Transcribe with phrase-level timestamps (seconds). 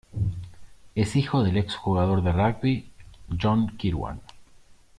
[0.95, 2.89] Es hijo del ex jugador de rugby
[3.39, 4.19] John Kirwan.